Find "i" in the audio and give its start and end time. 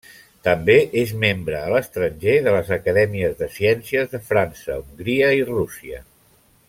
5.43-5.47